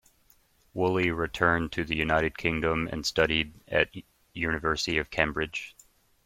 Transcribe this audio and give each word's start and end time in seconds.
Woolley 0.73 1.11
returned 1.11 1.71
to 1.73 1.83
the 1.83 1.95
United 1.95 2.35
Kingdom 2.35 2.89
and 2.91 3.05
studied 3.05 3.53
at 3.67 3.93
University 4.33 4.97
of 4.97 5.11
Cambridge. 5.11 5.75